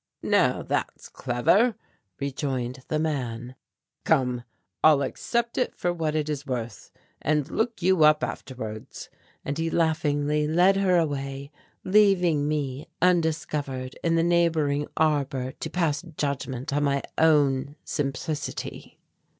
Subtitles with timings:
[0.23, 1.75] "Now that's clever,"
[2.19, 3.53] rejoined the man,
[4.03, 4.43] "come,
[4.83, 6.89] I'll accept it for what it is worth,
[7.21, 9.11] and look you up afterwards,"
[9.45, 11.51] and he laughingly led her away,
[11.83, 18.97] leaving me undiscovered in the neighbouring arbour to pass judgment on my own simplicity.